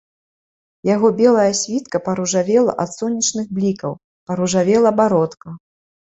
Яго 0.95 1.11
белая 1.19 1.51
світка 1.59 1.97
паружавела 2.07 2.71
ад 2.85 2.91
сонечных 2.97 3.45
блікаў, 3.59 3.93
паружавела 4.33 4.89
бародка. 5.03 5.47